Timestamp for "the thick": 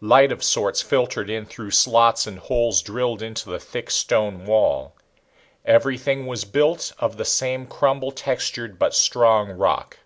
3.50-3.90